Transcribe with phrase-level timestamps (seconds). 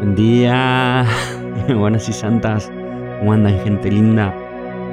[0.00, 1.04] Buen día,
[1.76, 2.72] buenas y santas,
[3.18, 4.34] ¿cómo andan gente linda?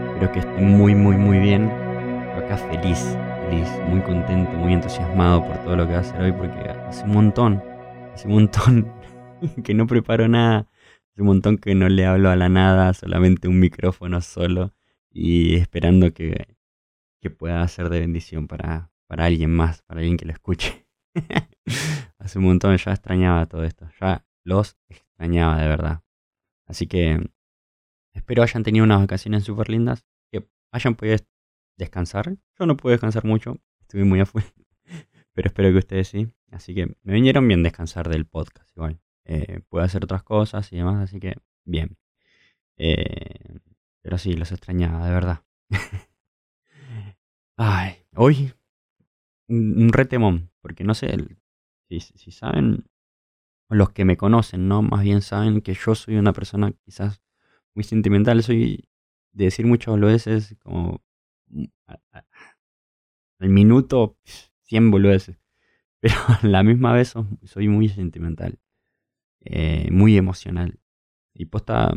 [0.10, 1.70] Espero que estén muy, muy, muy bien.
[1.70, 3.18] Yo acá feliz,
[3.48, 7.06] feliz, muy contento, muy entusiasmado por todo lo que va a hacer hoy porque hace
[7.06, 7.64] un montón,
[8.14, 8.94] hace un montón
[9.64, 10.68] que no preparo nada,
[11.14, 14.74] hace un montón que no le hablo a la nada, solamente un micrófono solo
[15.10, 16.48] y esperando que,
[17.22, 20.86] que pueda ser de bendición para, para alguien más, para alguien que lo escuche.
[22.20, 26.04] hace un montón ya extrañaba todo esto, ya los extrañaba de verdad.
[26.66, 27.30] Así que
[28.14, 31.18] espero hayan tenido unas vacaciones súper lindas, que hayan podido
[31.78, 32.38] descansar.
[32.58, 34.48] Yo no pude descansar mucho, estuve muy afuera,
[35.34, 36.28] pero espero que ustedes sí.
[36.50, 39.00] Así que me vinieron bien descansar del podcast igual.
[39.26, 41.36] Eh, hacer otras cosas y demás, así que
[41.66, 41.98] bien.
[42.78, 43.60] Eh,
[44.02, 45.44] pero sí, los extrañaba, de verdad.
[47.58, 48.54] Ay, hoy
[49.50, 51.18] un retemón, porque no sé
[51.90, 52.86] si, si saben
[53.70, 54.82] los que me conocen, ¿no?
[54.82, 57.22] Más bien saben que yo soy una persona quizás
[57.76, 58.88] muy sentimental, soy
[59.34, 61.04] de decir muchas boludeces, como
[61.48, 61.66] mm,
[63.40, 64.18] al minuto
[64.64, 65.38] 100 boludeces,
[66.00, 68.60] pero a la misma vez soy muy sentimental,
[69.42, 70.80] eh, muy emocional.
[71.34, 71.94] Y posta,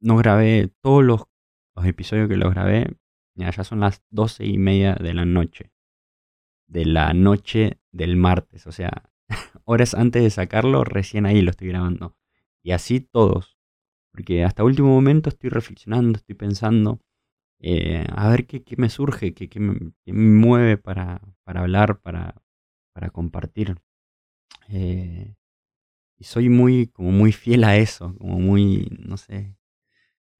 [0.00, 1.22] no grabé todos los,
[1.74, 2.96] los episodios que los grabé,
[3.34, 5.72] ya, ya son las doce y media de la noche,
[6.68, 9.10] de la noche del martes, o sea,
[9.64, 12.16] horas antes de sacarlo, recién ahí lo estoy grabando.
[12.62, 13.56] Y así todos.
[14.12, 17.00] Porque hasta último momento estoy reflexionando, estoy pensando,
[17.60, 22.42] eh, a ver qué, me surge, qué, me, mueve para, para hablar, para,
[22.92, 23.76] para compartir.
[24.68, 25.34] Eh,
[26.18, 29.56] y soy muy, como muy fiel a eso, como muy, no sé,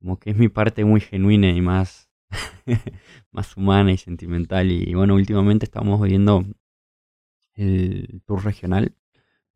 [0.00, 2.10] como que es mi parte muy genuina y más,
[3.32, 4.70] más humana y sentimental.
[4.72, 6.44] Y, bueno, últimamente estamos viendo
[7.54, 8.96] el tour regional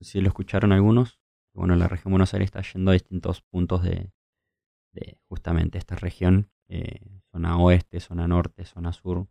[0.05, 1.21] si lo escucharon algunos,
[1.53, 4.13] bueno, la región Buenos Aires está yendo a distintos puntos de,
[5.29, 7.01] justamente esta región, eh,
[7.33, 9.29] zona oeste, zona norte, zona sur.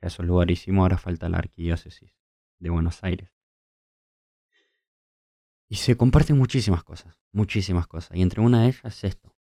[0.00, 2.16] Ya esos lugares hicimos, ahora falta la arquidiócesis
[2.58, 3.30] de Buenos Aires.
[5.68, 8.16] Y se comparten muchísimas cosas, muchísimas cosas.
[8.16, 9.34] Y entre una de ellas es esto.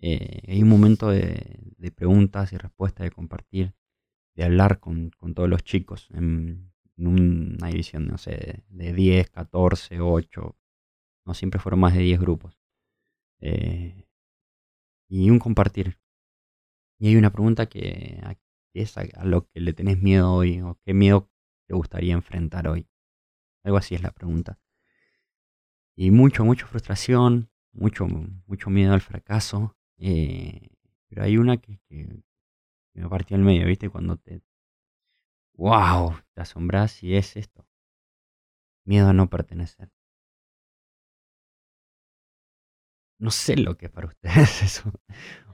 [0.00, 1.60] Eh, hay un momento de,
[1.94, 3.74] preguntas y respuestas, de compartir,
[4.34, 6.08] de hablar con, todos los chicos.
[6.12, 10.56] En una división, no sé, de 10, 14, 8.
[11.26, 12.58] No siempre fueron más de 10 grupos.
[13.40, 14.06] Eh,
[15.08, 15.98] y un compartir.
[16.98, 18.20] Y hay una pregunta que,
[18.74, 21.30] es a, lo que le tenés miedo hoy o qué miedo
[21.66, 22.88] te gustaría enfrentar hoy.
[23.62, 24.58] Algo así es la pregunta.
[25.96, 28.06] Y mucho, mucha frustración, mucho,
[28.46, 29.76] mucho miedo al fracaso.
[29.98, 30.70] Eh,
[31.08, 32.22] pero hay una que, que,
[32.94, 33.88] me partió al medio, ¿viste?
[33.90, 34.42] Cuando te,
[35.56, 36.16] ¡Wow!
[36.34, 37.66] Te asombras y es esto.
[38.84, 39.90] Miedo a no pertenecer.
[43.18, 44.92] No sé lo que es para ustedes eso.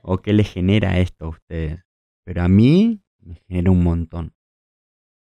[0.03, 1.85] O qué le genera esto a ustedes.
[2.25, 4.35] Pero a mí me genera un montón.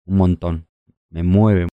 [0.06, 0.68] Un montón.
[1.10, 1.66] Me mueve.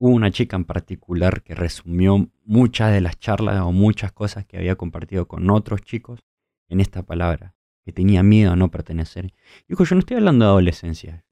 [0.00, 4.56] Hubo una chica en particular que resumió muchas de las charlas o muchas cosas que
[4.56, 6.20] había compartido con otros chicos
[6.68, 9.32] en esta palabra, que tenía miedo a no pertenecer.
[9.68, 11.24] Dijo, yo no estoy hablando de adolescencia,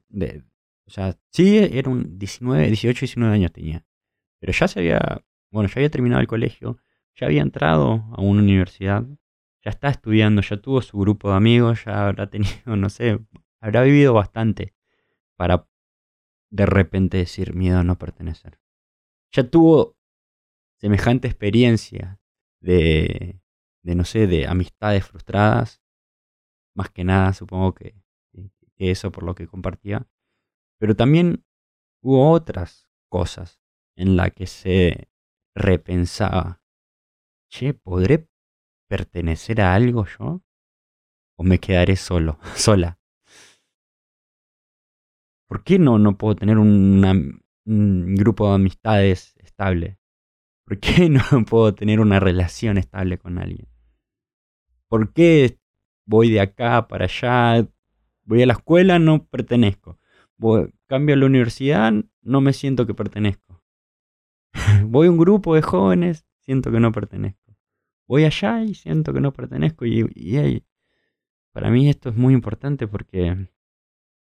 [0.85, 3.85] o sea, sí, era un 19, 18, 19 años tenía.
[4.39, 6.77] Pero ya se había, bueno, ya había terminado el colegio,
[7.15, 9.05] ya había entrado a una universidad,
[9.63, 13.19] ya está estudiando, ya tuvo su grupo de amigos, ya habrá tenido, no sé,
[13.61, 14.73] habrá vivido bastante
[15.35, 15.67] para
[16.51, 18.59] de repente decir miedo a no pertenecer.
[19.31, 19.97] Ya tuvo
[20.77, 22.19] semejante experiencia
[22.59, 23.41] de,
[23.81, 25.81] de no sé, de amistades frustradas,
[26.75, 28.02] más que nada supongo que
[28.77, 30.07] eso por lo que compartía.
[30.79, 31.45] Pero también
[32.01, 33.61] hubo otras cosas
[33.95, 35.09] en las que se
[35.55, 36.61] repensaba.
[37.49, 38.27] Che, ¿podré
[38.89, 40.41] pertenecer a algo yo?
[41.37, 42.99] ¿O me quedaré solo, sola?
[45.47, 49.99] ¿Por qué no, no puedo tener un grupo de amistades estable?
[50.65, 53.67] ¿Por qué no puedo tener una relación estable con alguien?
[54.87, 55.59] ¿Por qué
[56.05, 57.67] voy de acá para allá
[58.25, 59.99] Voy a la escuela, no pertenezco.
[60.37, 63.61] Voy, cambio a la universidad, no me siento que pertenezco.
[64.85, 67.57] Voy a un grupo de jóvenes, siento que no pertenezco.
[68.07, 69.85] Voy allá y siento que no pertenezco.
[69.85, 70.63] Y,
[71.51, 73.49] para mí esto es muy importante porque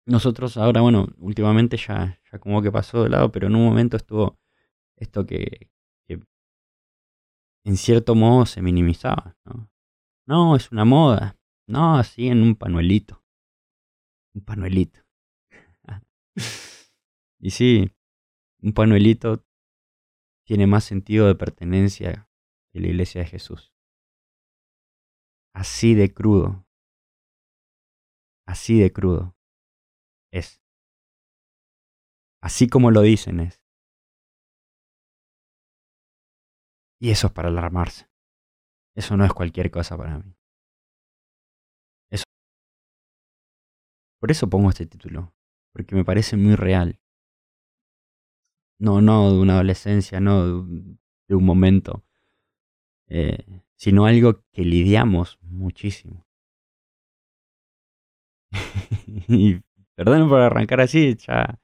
[0.06, 3.98] nosotros ahora, bueno, últimamente ya, ya como que pasó de lado, pero en un momento
[3.98, 4.40] estuvo
[4.96, 5.70] esto que,
[7.66, 9.36] en cierto modo se minimizaba.
[9.44, 9.70] ¿no?
[10.26, 11.38] no, es una moda.
[11.68, 13.27] No, así en un panuelito
[14.38, 15.00] un panuelito.
[17.40, 17.92] y sí,
[18.62, 19.44] un panuelito
[20.46, 22.30] tiene más sentido de pertenencia
[22.72, 23.74] que la iglesia de Jesús.
[25.54, 26.66] Así de crudo.
[28.46, 29.36] Así de crudo.
[30.32, 30.62] Es.
[32.42, 33.62] Así como lo dicen es.
[37.00, 38.10] Y eso es para alarmarse.
[38.96, 40.37] Eso no es cualquier cosa para mí.
[44.20, 45.34] Por eso pongo este título.
[45.74, 47.00] Porque me parece muy real.
[48.80, 50.64] No, no de una adolescencia, no
[51.28, 52.04] de un, momento.
[53.08, 56.28] Eh, sino algo que lidiamos muchísimo.
[59.28, 59.62] y
[59.96, 61.60] perdón por arrancar así, ya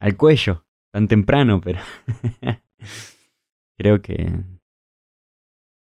[0.00, 1.80] al cuello, tan temprano, pero
[3.76, 4.44] creo que,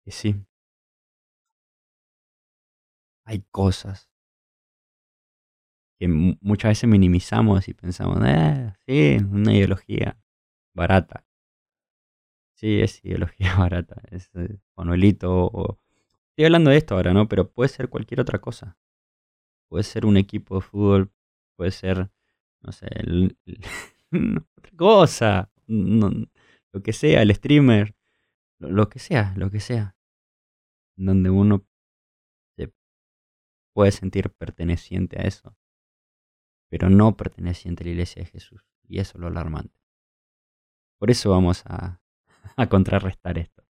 [0.03, 0.35] que sí.
[3.25, 4.14] Hay cosas
[5.99, 10.17] que muchas veces minimizamos y pensamos, eh, sí, una ideología
[10.73, 11.25] barata.
[12.55, 14.01] Sí, es ideología barata.
[14.11, 15.79] Es eh, Manuelito o...
[16.29, 17.27] Estoy hablando de esto ahora, ¿no?
[17.29, 18.77] Pero puede ser cualquier otra cosa.
[19.69, 21.11] Puede ser un equipo de fútbol,
[21.55, 22.11] puede ser,
[22.61, 22.87] no sé,
[24.57, 25.51] otra cosa.
[25.67, 27.95] lo que sea, el streamer,
[28.59, 29.95] lo, que sea, lo que sea.
[30.97, 31.65] Donde uno
[32.57, 32.73] se
[33.73, 35.55] puede sentir perteneciente a eso.
[36.77, 38.61] Pero no perteneciente a la iglesia de Jesús.
[38.85, 39.73] Y eso es lo alarmante.
[40.99, 42.01] Por eso vamos a,
[42.69, 43.63] contrarrestar esto.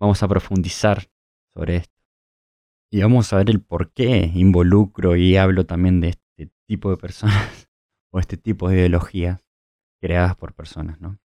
[0.00, 1.08] Vamos a profundizar
[1.54, 2.02] sobre esto.
[2.90, 6.96] Y vamos a ver el por qué involucro y hablo también de este tipo de
[6.96, 7.68] personas
[8.10, 9.40] o este tipo de ideologías
[10.00, 11.20] creadas por personas, ¿no?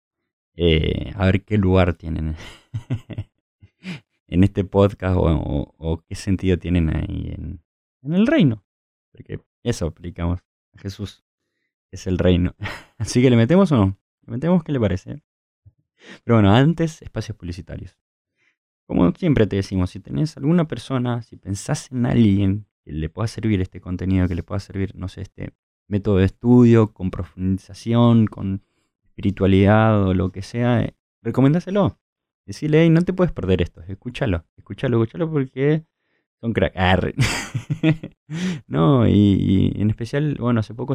[0.53, 2.35] Eh, a ver qué lugar tienen
[4.27, 7.63] en este podcast o, qué sentido tienen ahí en,
[8.03, 8.63] en el reino.
[9.11, 10.46] Porque eso aplicamos
[10.77, 11.23] Jesús,
[11.91, 12.55] es el reino.
[12.97, 13.97] Así que le metemos o no?
[14.25, 15.21] ¿Le metemos qué le parece?
[16.23, 17.97] Pero bueno, antes, espacios publicitarios.
[18.85, 23.27] Como siempre te decimos, si tenés alguna persona, si pensás en alguien que le pueda
[23.27, 25.53] servir este contenido, que le pueda servir, no sé, este
[25.87, 28.63] método de estudio, con profundización, con
[29.03, 31.99] espiritualidad o lo que sea, eh, recomendáselo.
[32.45, 35.85] Decirle, hey, no te puedes perder esto, escúchalo, escúchalo, escúchalo porque
[36.41, 36.73] son crack.
[38.67, 40.93] no, y, en especial, bueno, hace poco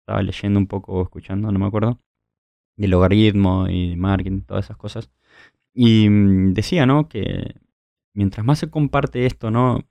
[0.00, 2.00] estaba leyendo un poco, escuchando, no me acuerdo,
[2.76, 5.10] el logaritmo y marketing, todas esas cosas.
[5.74, 7.08] Y mm, decía, ¿no?
[7.08, 7.54] Que
[8.14, 9.88] mientras más se comparte esto, ¿no?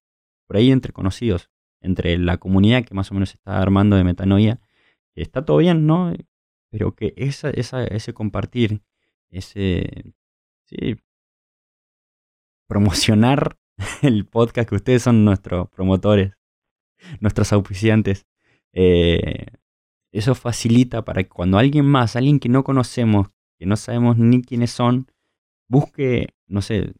[0.47, 1.49] Por ahí entre conocidos,
[1.81, 4.59] entre la comunidad que más o menos se está armando de metanoia,
[5.15, 6.13] está todo bien, ¿no?
[6.71, 8.81] Pero que esa, esa, ese compartir,
[9.31, 10.13] ese,
[10.65, 10.97] sí,
[12.67, 13.58] promocionar
[14.01, 16.33] el podcast, que ustedes son nuestros promotores,
[17.19, 18.27] nuestros auspiciantes,
[18.73, 19.47] eh,
[20.11, 24.41] eso facilita para que cuando alguien más, alguien que no conocemos, que no sabemos ni
[24.41, 25.07] quiénes son,
[25.67, 26.93] busque, no sé,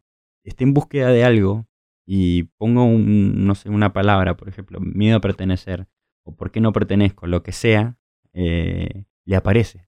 [0.43, 1.67] esté en búsqueda de algo
[2.05, 5.87] y pongo un, no sé, una palabra, por ejemplo, miedo a pertenecer,
[6.23, 7.97] o por qué no pertenezco, lo que sea,
[8.33, 9.87] eh, le aparece.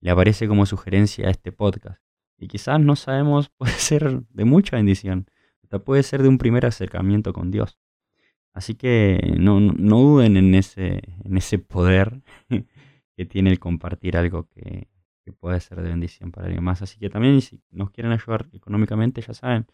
[0.00, 2.02] Le aparece como sugerencia a este podcast.
[2.38, 5.26] Y quizás no sabemos, puede ser de mucha bendición.
[5.80, 7.78] Puede ser de un primer acercamiento con Dios.
[8.54, 12.22] Así que no, no duden en ese, en ese poder
[13.16, 14.88] que tiene el compartir algo que,
[15.40, 16.82] puede ser de bendición para alguien más.
[16.82, 19.66] Así que también si nos quieren ayudar económicamente, ya saben,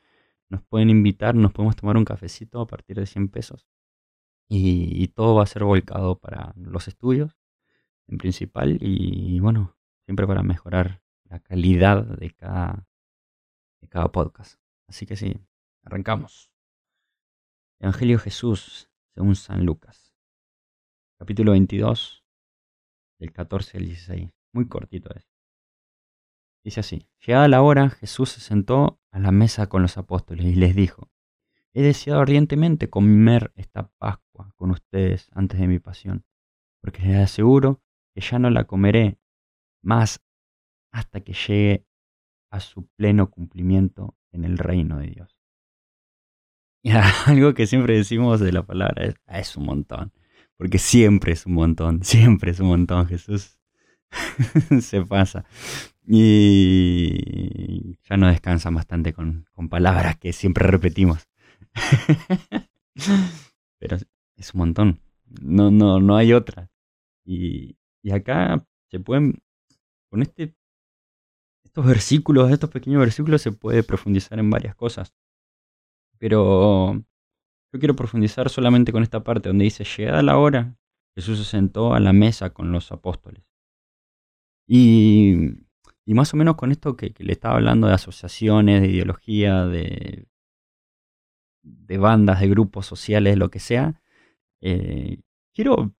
[0.50, 3.66] nos pueden invitar, nos podemos tomar un cafecito a partir de 100 pesos.
[4.48, 7.36] Y, todo va a ser volcado para los estudios
[8.08, 12.86] en principal y, bueno, siempre para mejorar la calidad de cada,
[13.80, 14.60] de cada podcast.
[14.86, 15.36] Así que sí,
[15.82, 16.52] arrancamos.
[17.80, 20.16] Evangelio Jesús, según San Lucas.
[21.18, 22.24] Capítulo 22,
[23.18, 24.30] del 14 al 16.
[24.52, 25.28] Muy cortito es.
[26.64, 30.54] Dice así, llegada la hora, Jesús se sentó a la mesa con los apóstoles y
[30.54, 31.10] les dijo,
[31.72, 36.24] he deseado ardientemente comer esta Pascua con ustedes antes de mi pasión,
[36.80, 37.82] porque les aseguro
[38.14, 39.18] que ya no la comeré
[39.82, 40.24] más
[40.92, 41.86] hasta que llegue
[42.50, 45.37] a su pleno cumplimiento en el reino de Dios.
[47.26, 50.12] Algo que siempre decimos de la palabra es, ah, es un montón.
[50.56, 53.58] Porque siempre es un montón, siempre es un montón, Jesús.
[54.80, 55.44] Se pasa.
[56.06, 61.28] Y ya no descansa bastante con, palabras que siempre repetimos.
[63.78, 63.98] Pero
[64.36, 65.00] es un montón.
[65.42, 66.70] No, no, no hay otra.
[67.24, 69.42] Y, y acá se pueden,
[70.08, 70.54] con este,
[71.62, 75.14] estos versículos, estos pequeños versículos, se puede profundizar en varias cosas.
[76.18, 76.94] Pero
[77.72, 80.76] yo quiero profundizar solamente con esta parte donde dice, llegada la hora,
[81.14, 83.44] Jesús se sentó a la mesa con los apóstoles.
[84.66, 85.34] Y,
[86.04, 90.26] Y más o menos con esto que, le estaba hablando de asociaciones, de ideología, de,
[91.62, 94.00] de bandas, de grupos sociales, lo que sea,
[94.60, 95.20] eh,
[95.54, 95.94] quiero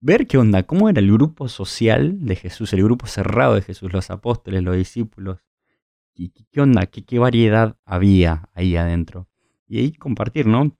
[0.00, 3.92] ver qué onda, cómo era el grupo social de Jesús, el grupo cerrado de Jesús,
[3.92, 5.38] los apóstoles, los discípulos.
[6.14, 6.86] ¿Qué, qué onda?
[6.86, 9.28] ¿Qué, ¿Qué variedad había ahí adentro?
[9.66, 10.76] Y ahí compartir, ¿no?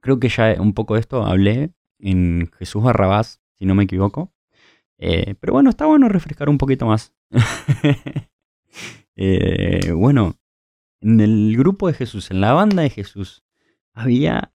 [0.00, 4.32] Creo que ya un poco de esto hablé en Jesús Barrabás, si no me equivoco.
[4.98, 7.14] Eh, pero bueno, está bueno refrescar un poquito más.
[9.18, 10.36] Eh, bueno,
[11.00, 13.42] en el grupo de Jesús, en la banda de Jesús,
[13.94, 14.52] había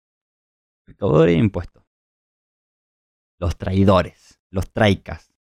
[0.86, 1.84] recaudadores de impuestos.
[3.40, 5.34] Los traidores, los traicas.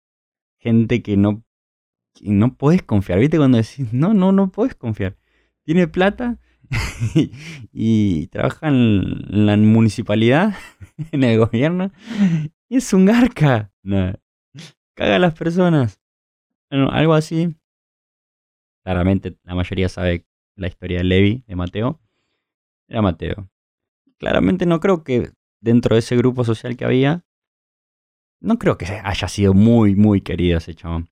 [0.59, 1.43] Gente que no,
[2.15, 3.19] que no puedes confiar.
[3.19, 5.19] ¿Viste cuando decís, no, no, no puedes confiar?
[5.65, 6.39] Tiene plata
[7.73, 10.55] y, trabaja en la municipalidad,
[11.13, 11.91] en el gobierno,
[12.69, 13.73] y es un garca.
[14.95, 16.01] caga a las personas.
[16.71, 17.55] Algo así.
[18.85, 22.01] Claramente la mayoría sabe la historia de Levi, de Mateo.
[22.89, 23.51] Era Mateo.
[24.19, 27.25] Claramente no creo que dentro de ese grupo social que había,
[28.41, 31.11] no creo que haya sido muy, muy querido ese chabón.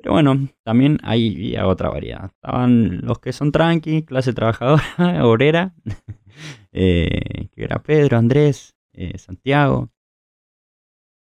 [0.00, 2.26] Pero bueno, también hay otra variedad.
[2.26, 4.82] Estaban los que son tranqui, clase trabajadora,
[5.26, 5.74] obrera,
[6.72, 9.90] eh, que era Pedro, Andrés, eh, Santiago,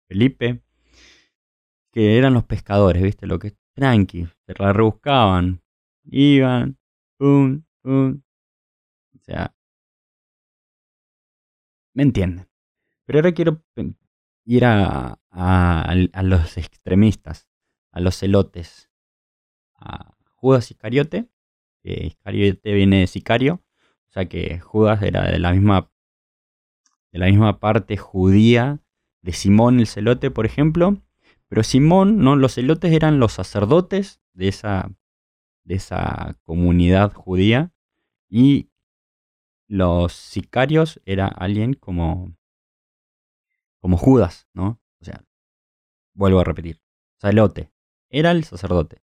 [0.08, 0.62] Felipe,
[1.92, 3.26] que eran los pescadores, ¿viste?
[3.26, 5.64] Lo que es tranqui, se la rebuscaban,
[6.06, 6.78] iban,
[7.18, 8.22] pum, pum.
[9.16, 9.56] O sea,
[11.96, 12.48] me entienden.
[13.06, 13.64] Pero ahora quiero
[14.46, 15.18] ir a
[16.24, 17.51] los extremistas
[17.92, 18.90] a los celotes,
[19.76, 21.30] a Judas Iscariote,
[21.84, 23.64] que Iscariote viene de sicario,
[24.10, 25.92] o sea que Judas era de la misma,
[27.12, 28.80] de la misma parte judía
[29.22, 31.02] de Simón el celote, por ejemplo,
[31.48, 34.92] pero Simón, no, los celotes eran los sacerdotes de esa,
[35.64, 37.74] de esa comunidad judía
[38.30, 38.70] y
[39.68, 42.36] los sicarios era alguien como,
[43.80, 44.82] como Judas, ¿no?
[45.00, 45.24] O sea,
[46.14, 46.82] vuelvo a repetir,
[47.20, 47.71] celote,
[48.12, 49.02] era el sacerdote.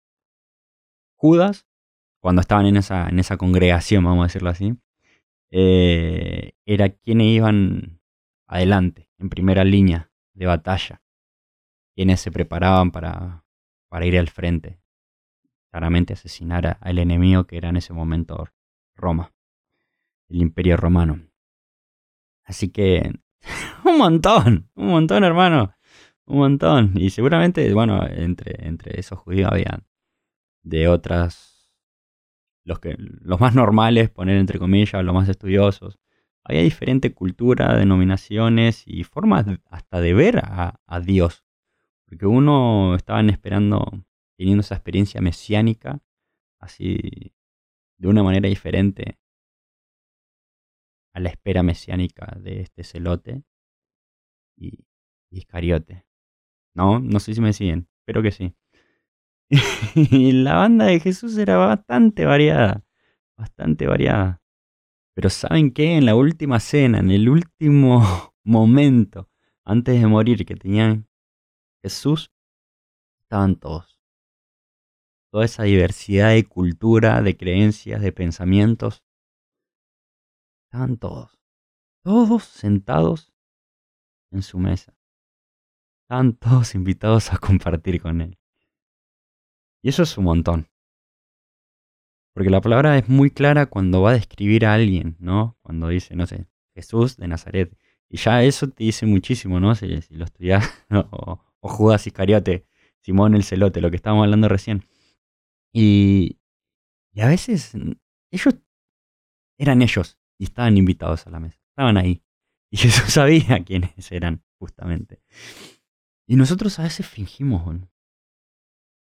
[1.16, 1.66] Judas,
[2.21, 4.76] cuando estaban en esa, en esa congregación, vamos a decirlo así,
[5.50, 8.00] eh, era quienes iban
[8.47, 11.02] adelante, en primera línea de batalla,
[11.94, 13.44] quienes se preparaban para,
[13.88, 14.80] para ir al frente,
[15.71, 18.49] claramente asesinar al enemigo que era en ese momento
[18.94, 19.32] Roma,
[20.28, 21.21] el imperio romano.
[22.44, 23.12] Así que,
[23.85, 25.75] un montón, un montón hermano.
[26.26, 26.92] Un montón.
[26.96, 29.82] Y seguramente, bueno, entre, entre esos judíos había
[30.62, 31.70] de otras.
[32.64, 35.98] Los, que, los más normales, poner entre comillas, los más estudiosos.
[36.44, 41.44] Había diferente cultura, denominaciones y formas hasta de ver a, a Dios.
[42.06, 44.04] Porque uno estaban esperando,
[44.36, 46.00] teniendo esa experiencia mesiánica,
[46.60, 47.34] así
[47.98, 49.18] de una manera diferente
[51.14, 53.44] a la espera mesiánica de este celote
[54.56, 54.86] y
[55.32, 56.04] Iscariote.
[56.74, 58.54] No, no sé si me siguen, espero que sí.
[59.94, 62.84] y la banda de Jesús era bastante variada,
[63.36, 64.42] bastante variada.
[65.14, 65.96] Pero ¿saben qué?
[65.96, 68.02] En la última cena, en el último
[68.44, 69.28] momento,
[69.64, 71.06] antes de morir, que tenían
[71.82, 72.32] Jesús,
[73.20, 74.00] estaban todos.
[75.30, 79.02] Toda esa diversidad de cultura, de creencias, de pensamientos.
[80.66, 81.38] Estaban todos.
[82.02, 83.32] Todos sentados
[84.30, 84.94] en su mesa.
[86.12, 88.38] Estaban todos invitados a compartir con él.
[89.83, 90.69] Y eso es un montón.
[92.35, 95.57] Porque la palabra es muy clara cuando va a describir a alguien, ¿no?
[95.62, 97.75] Cuando dice, no sé, Jesús de Nazaret.
[98.11, 99.75] Y ya eso te dice muchísimo, ¿no?
[99.75, 102.66] Si, lo estudias, o, Judas Iscariote,
[103.00, 104.85] Simón el Celote, lo que estábamos hablando recién.
[105.73, 106.37] Y,
[107.14, 107.73] y a veces
[108.31, 108.54] ellos
[109.57, 111.59] eran ellos y estaban invitados a la mesa.
[111.71, 112.23] Estaban ahí.
[112.71, 115.23] Y Jesús sabía quiénes eran, justamente.
[116.26, 117.62] Y nosotros a veces fingimos,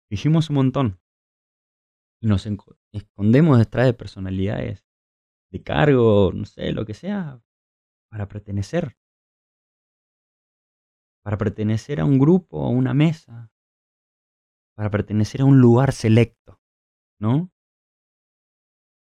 [0.10, 1.00] fingimos un montón.
[2.22, 2.48] Y nos
[2.92, 4.86] escondemos detrás de personalidades,
[5.52, 7.42] de cargo, no sé, lo que sea,
[8.10, 8.98] para pertenecer.
[11.24, 13.52] Para pertenecer a un grupo, a una mesa.
[14.76, 16.60] Para pertenecer a un lugar selecto,
[17.20, 17.52] ¿no?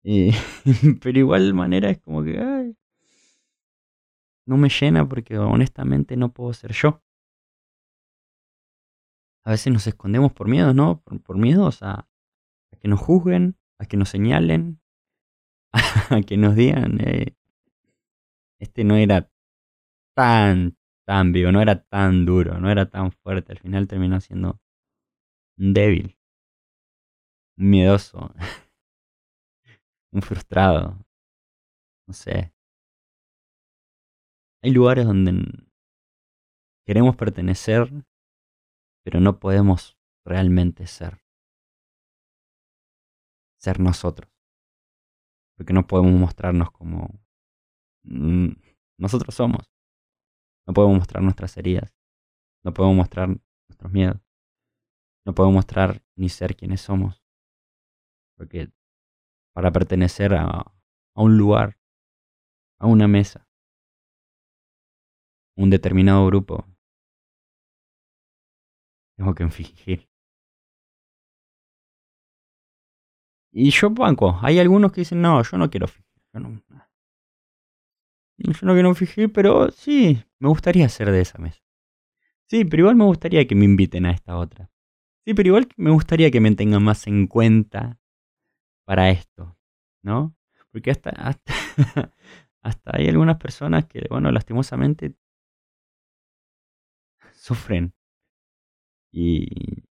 [1.02, 2.76] pero igual manera es como que, ay,
[4.46, 7.02] no me llena porque honestamente no puedo ser yo.
[9.48, 11.00] A veces nos escondemos por miedo, ¿no?
[11.00, 12.06] Por, miedos a,
[12.82, 14.82] que nos juzguen, a que nos señalen,
[16.10, 17.34] a que nos digan, eh,
[18.60, 19.32] este no era
[20.14, 20.76] tan,
[21.06, 23.52] tan vivo, no era tan duro, no era tan fuerte.
[23.52, 24.60] Al final terminó siendo
[25.56, 26.18] débil.
[27.56, 28.30] miedoso,
[30.12, 31.06] un frustrado,
[32.06, 32.52] no sé.
[34.62, 35.32] Hay lugares donde
[36.84, 37.90] queremos pertenecer,
[39.08, 41.24] pero no podemos realmente ser.
[43.58, 44.30] Ser nosotros.
[45.56, 47.18] Porque no podemos mostrarnos como
[48.02, 48.48] mm,
[48.98, 49.72] nosotros somos.
[50.66, 51.96] No podemos mostrar nuestras heridas.
[52.62, 53.30] No podemos mostrar
[53.70, 54.20] nuestros miedos.
[55.24, 57.24] No podemos mostrar ni ser quienes somos.
[58.36, 58.70] Porque
[59.54, 61.80] para pertenecer a, a un lugar,
[62.78, 63.48] a una mesa,
[65.56, 66.66] un determinado grupo,
[69.18, 70.08] tengo que fingir.
[73.52, 74.38] Y yo banco.
[74.42, 76.06] Hay algunos que dicen, no, yo no quiero fingir.
[76.32, 76.40] Yo
[78.62, 81.60] no, quiero fingir, pero sí, me gustaría ser de esa mesa.
[82.48, 84.70] Sí, pero igual me gustaría que me inviten a esta otra.
[85.24, 87.98] Sí, pero igual me gustaría que me tengan más en cuenta
[88.84, 89.58] para esto,
[90.02, 90.36] ¿no?
[90.70, 95.16] Porque hasta, hasta hay algunas personas que, bueno, lastimosamente
[97.34, 97.92] sufren
[99.10, 99.84] y,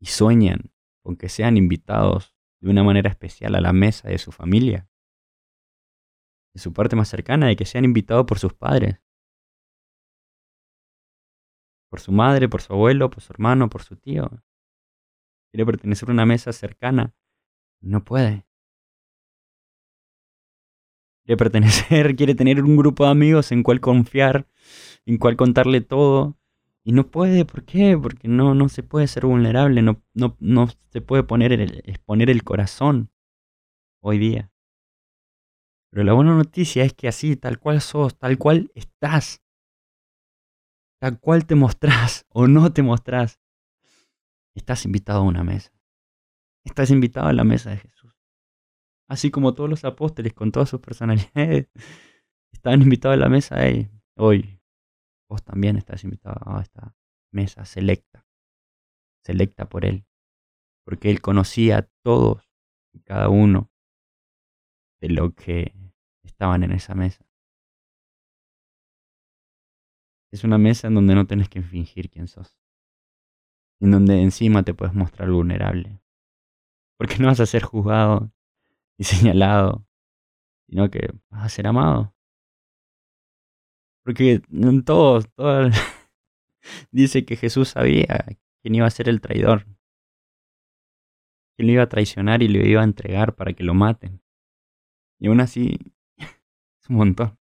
[0.00, 4.32] y sueñan con que sean invitados de una manera especial a la mesa de su
[4.32, 4.88] familia,
[6.54, 9.00] de su parte más cercana, de que sean invitados por sus padres,
[11.90, 14.30] por su madre, por su abuelo, por su hermano, por su tío
[15.50, 17.14] quiere pertenecer a una mesa cercana
[17.82, 18.46] no puede.
[21.24, 24.46] Quiere pertenecer, quiere tener un grupo de amigos en cual confiar,
[25.06, 26.36] en cual contarle todo.
[26.90, 27.96] Y no puede, ¿por qué?
[27.96, 32.30] Porque no, no se puede ser vulnerable, no, no, no se puede poner el, exponer
[32.30, 33.12] el corazón
[34.02, 34.50] hoy día.
[35.92, 39.40] Pero la buena noticia es que así, tal cual sos, tal cual estás,
[41.00, 43.38] tal cual te mostrás o no te mostrás,
[44.56, 45.70] estás invitado a una mesa.
[46.64, 48.18] Estás invitado a la mesa de Jesús.
[49.08, 51.68] Así como todos los apóstoles con todas sus personalidades
[52.52, 54.59] estaban invitados a la mesa de Hoy
[55.30, 56.94] vos también estás invitado a esta
[57.32, 58.26] mesa selecta.
[59.24, 60.04] Selecta por Él.
[60.84, 62.52] Porque Él conocía a todos
[62.92, 63.70] y cada uno
[65.00, 65.74] de lo que
[66.22, 67.24] estaban en esa mesa.
[70.30, 72.60] Es una mesa en donde no tenés que fingir quién sos
[73.80, 76.00] en donde encima te puedes mostrar vulnerable.
[76.98, 78.30] Porque no vas a ser juzgado
[78.98, 79.86] y señalado,
[80.68, 82.14] sino que vas a ser amado.
[84.02, 85.20] Porque en todo
[86.90, 88.26] dice que Jesús sabía
[88.62, 89.66] quién iba a ser el traidor,
[91.56, 94.22] quién lo iba a traicionar y le iba a entregar para que lo maten.
[95.18, 95.78] Y aún así,
[96.18, 97.38] es un montón.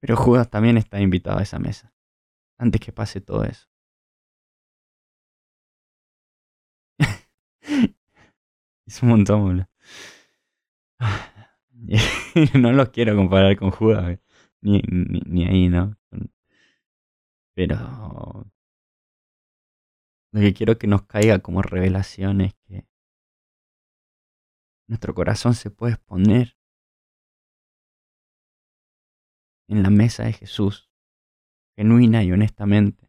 [0.00, 1.94] Pero Judas también está invitado a esa mesa,
[2.58, 3.68] antes que pase todo eso.
[8.86, 9.68] Es un montón, boludo.
[12.60, 14.18] no los quiero comparar con Judas,
[14.64, 15.96] ni, ni, ni, ahí, ¿no?
[17.54, 17.76] Pero
[20.32, 22.88] lo que quiero que nos caiga como revelación es que
[24.88, 26.56] nuestro corazón se puede exponer
[29.68, 30.90] en la mesa de Jesús,
[31.76, 33.08] genuina y honestamente.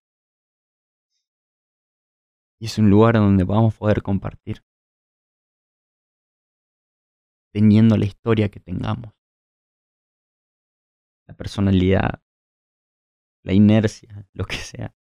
[2.60, 4.64] Y es un lugar donde vamos a poder compartir
[7.52, 9.14] teniendo la historia que tengamos.
[11.28, 12.22] La personalidad,
[13.44, 14.96] la inercia, lo que sea.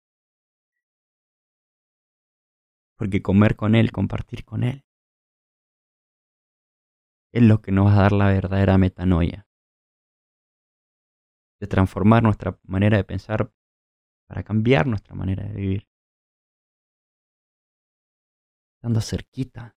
[2.97, 4.85] Porque comer con Él, compartir con Él,
[7.33, 9.47] es lo que nos va a dar la verdadera metanoia.
[11.59, 13.51] De transformar nuestra manera de pensar
[14.27, 15.88] para cambiar nuestra manera de vivir.
[18.77, 19.75] Estando cerquita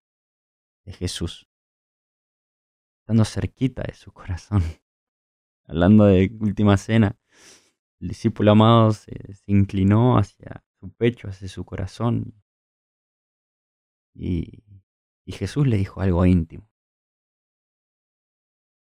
[0.84, 1.48] de Jesús
[3.08, 4.60] estando cerquita de su corazón.
[5.68, 7.18] Hablando de última cena,
[8.00, 9.12] el discípulo amado se,
[9.46, 12.42] inclinó hacia su pecho, hacia su corazón.
[14.14, 14.64] Y,
[15.26, 16.70] y Jesús le dijo algo íntimo.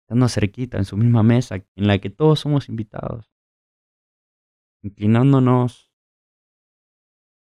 [0.02, 3.33] Estando cerquita, en su misma mesa, en la que todos somos invitados.
[4.83, 5.90] Inclinándonos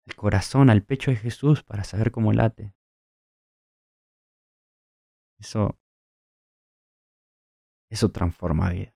[0.07, 2.73] el corazón al pecho de Jesús para saber cómo late.
[5.39, 5.81] Eso
[7.91, 8.95] eso transforma vida.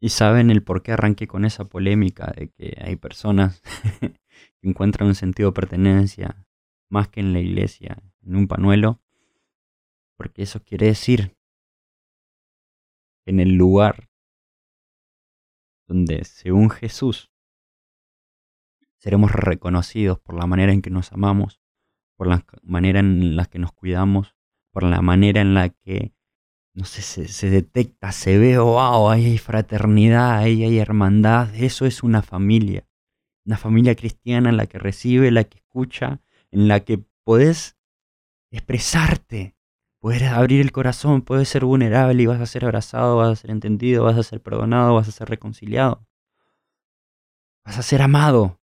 [0.00, 3.62] Y saben el por qué arranqué con esa polémica de que hay personas
[4.00, 6.46] que encuentran un sentido de pertenencia
[6.88, 9.00] más que en la iglesia, en un panuelo,
[10.16, 11.36] porque eso quiere decir
[13.24, 14.08] que en el lugar
[15.86, 17.32] donde, según Jesús,
[18.98, 21.60] seremos reconocidos por la manera en que nos amamos,
[22.16, 24.36] por la manera en la que nos cuidamos,
[24.70, 26.12] por la manera en la que,
[26.78, 32.04] no sé, se, detecta, se ve, wow, ahí hay fraternidad, ahí hay hermandad, eso es
[32.04, 32.86] una familia,
[33.44, 36.20] una familia cristiana en la que recibe, la que escucha,
[36.52, 37.76] en la que podés
[38.52, 39.56] expresarte,
[39.98, 43.50] puedes abrir el corazón, puedes ser vulnerable y vas a ser abrazado, vas a ser
[43.50, 46.06] entendido, vas a ser perdonado, vas a ser reconciliado.
[47.64, 48.60] Vas a ser amado.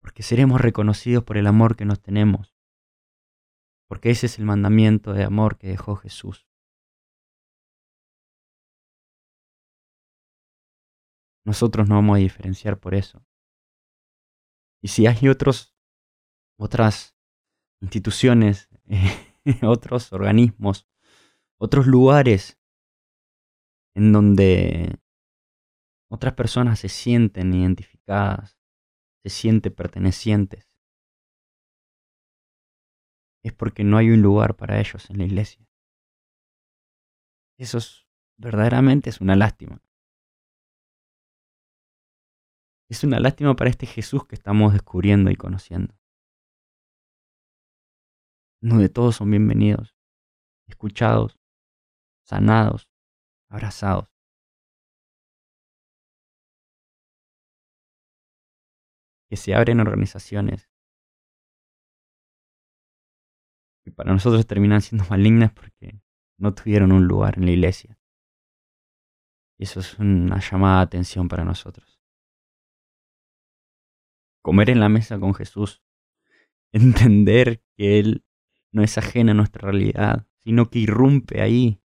[0.00, 2.53] Porque seremos reconocidos por el amor que nos tenemos.
[3.94, 6.48] Porque ese es el mandamiento de amor que dejó Jesús.
[11.44, 13.24] Nosotros no vamos a diferenciar por eso.
[14.82, 15.76] Y si hay otros,
[16.58, 17.16] otras
[17.82, 18.68] instituciones,
[19.62, 20.88] otros organismos,
[21.56, 22.58] otros lugares
[23.94, 24.98] en donde
[26.10, 28.58] otras personas se sienten identificadas,
[29.22, 30.73] se sienten pertenecientes.
[33.44, 35.64] Es porque no hay un lugar para ellos en la iglesia.
[37.56, 39.80] Eso es, verdaderamente es una lástima.
[42.88, 45.94] Es una lástima para este Jesús que estamos descubriendo y conociendo
[48.70, 49.94] donde todos son bienvenidos,
[50.66, 51.38] escuchados,
[52.22, 52.88] sanados,
[53.50, 54.08] abrazados.
[59.28, 60.70] Que se abren organizaciones
[63.84, 66.00] que para nosotros terminan siendo malignas porque
[66.38, 67.98] no tuvieron un lugar en la iglesia.
[69.58, 72.00] Y eso es una llamada de atención para nosotros.
[74.42, 75.82] Comer en la mesa con Jesús,
[76.72, 78.24] entender que Él
[78.72, 81.80] no es ajena a nuestra realidad, sino que irrumpe ahí,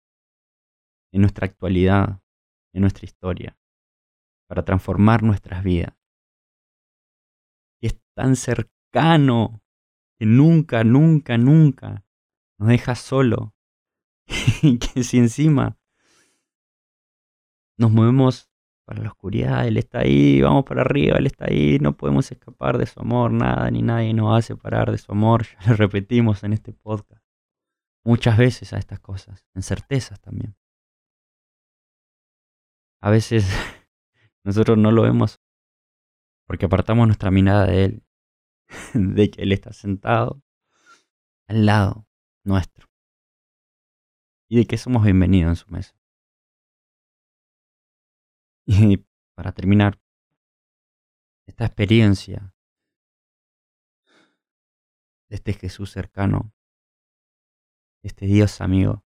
[1.13, 2.23] en nuestra actualidad,
[2.73, 3.59] en nuestra historia,
[4.47, 5.95] para transformar nuestras vidas.
[7.81, 9.63] Y es tan cercano
[10.19, 12.05] que nunca, nunca, nunca
[12.59, 13.55] nos deja solo.
[14.63, 15.79] y que si encima
[17.79, 18.51] nos movemos
[18.85, 22.79] para la oscuridad, Él está ahí, vamos para arriba, Él está ahí, no podemos escapar
[22.79, 25.77] de su amor, nada ni nadie nos va a separar de su amor, ya lo
[25.77, 27.23] repetimos en este podcast
[28.09, 30.57] muchas veces a estas cosas, en certezas también.
[33.03, 33.47] A veces
[34.45, 35.41] nosotros no lo vemos
[36.47, 38.03] porque apartamos nuestra mirada de Él,
[38.95, 40.43] de que Él está sentado
[41.49, 42.07] al lado
[42.45, 42.89] nuestro
[44.49, 45.95] y de que somos bienvenidos en su mesa.
[48.71, 48.99] Y
[49.35, 49.99] para terminar,
[51.47, 52.55] esta experiencia
[55.31, 56.53] de este Jesús cercano,
[58.03, 59.05] este Dios amigo,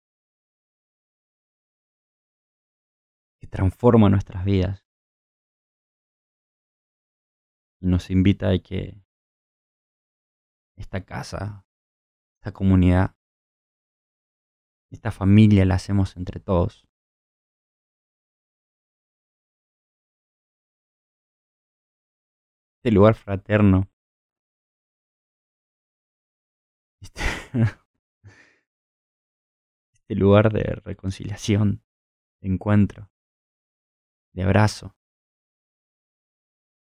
[3.39, 4.85] que transforma nuestras vidas
[7.79, 9.06] y nos invita a que
[10.77, 11.65] esta casa,
[12.39, 13.15] esta comunidad,
[14.89, 16.87] esta familia la hacemos entre todos.
[22.87, 23.89] este lugar fraterno.
[27.01, 27.21] Este,
[29.91, 31.83] este, lugar de reconciliación,
[32.41, 33.11] de encuentro,
[34.33, 34.95] de abrazo,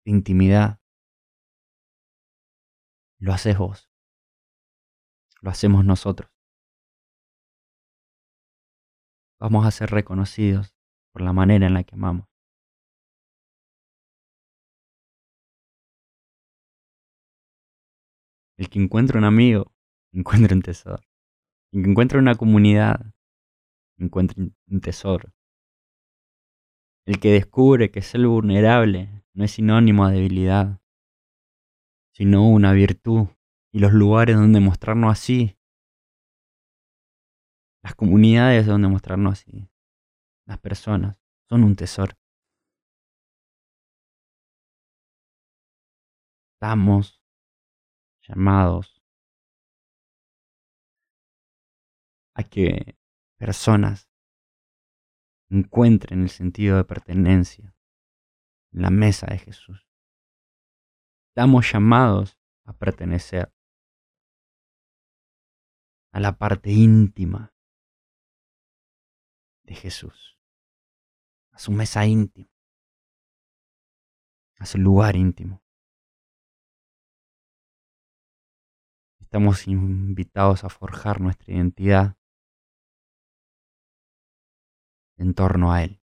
[0.05, 0.81] de intimidad.
[3.25, 3.91] Lo haces vos.
[5.41, 6.31] Lo hacemos nosotros.
[9.41, 10.75] Vamos a ser reconocidos
[11.11, 12.29] por la manera en la que amamos.
[18.59, 19.73] El que encuentra un amigo,
[20.13, 21.03] encuentra un tesoro.
[21.73, 23.15] El que encuentra una comunidad,
[23.97, 25.33] encuentra un tesoro.
[27.07, 30.84] El que descubre que ser vulnerable no es sinónimo de debilidad,
[32.15, 33.27] sino una virtud
[33.73, 35.59] y los lugares donde mostrarnos así.
[37.83, 39.69] Las comunidades donde mostrarnos así.
[40.47, 42.17] Las personas son un tesoro.
[46.55, 47.21] Estamos
[48.23, 49.03] llamados
[52.37, 52.97] a que
[53.39, 54.09] personas
[55.51, 57.75] encuentren el sentido de pertenencia
[58.73, 59.85] en la mesa de Jesús.
[61.37, 63.53] Estamos llamados a pertenecer
[66.13, 67.53] a la parte íntima
[69.65, 70.39] de Jesús,
[71.51, 72.49] a su mesa íntima,
[74.61, 75.61] a su lugar íntimo.
[79.19, 82.17] Estamos invitados a forjar nuestra identidad
[85.17, 86.04] en torno a Él.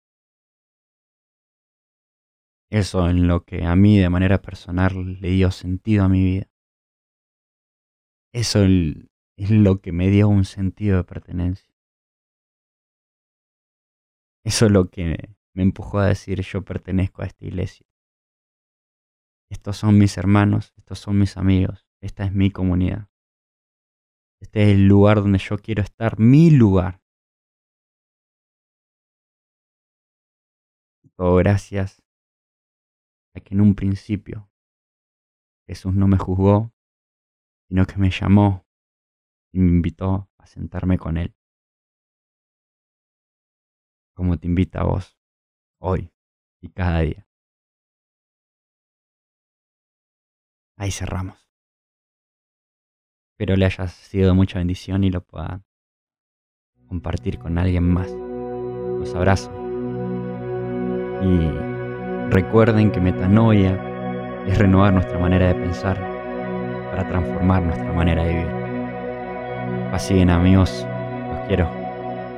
[2.70, 6.50] Eso en lo que a mí de manera personal le dio sentido a mi vida.
[8.33, 11.74] Eso es lo que me dio un sentido de pertenencia.
[14.44, 17.87] Eso es lo que me empujó a decir yo pertenezco a esta iglesia.
[19.50, 23.09] Estos son mis hermanos, estos son mis amigos, esta es mi comunidad.
[24.40, 27.02] Este es el lugar donde yo quiero estar, mi lugar.
[31.18, 32.02] Gracias
[33.34, 34.50] a que en un principio
[35.66, 36.72] Jesús no me juzgó,
[37.68, 38.66] sino que me llamó
[39.52, 41.36] y me invitó a sentarme con Él.
[44.14, 45.16] Como te invita a vos,
[45.78, 46.12] hoy
[46.60, 47.26] y cada día.
[50.76, 51.48] Ahí cerramos.
[53.32, 55.64] Espero le haya sido mucha bendición y lo pueda
[56.88, 58.10] compartir con alguien más.
[58.10, 59.52] Los abrazo.
[61.22, 61.69] Y
[62.30, 63.76] recuerden que metanoia
[64.46, 65.98] es renovar nuestra manera de pensar
[66.90, 68.50] para transformar nuestra manera de vivir.
[69.92, 70.86] Así bien amigos,
[71.28, 71.68] los quiero.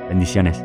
[0.09, 0.63] Bendiciones.